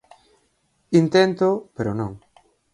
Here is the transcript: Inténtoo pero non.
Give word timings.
Inténtoo 1.01 1.51
pero 1.75 1.91
non. 1.99 2.13